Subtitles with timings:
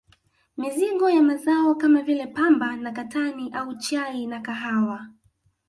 [0.57, 5.07] Mizigo ya Mazao kama vile Pamba na katani au chai na kahawa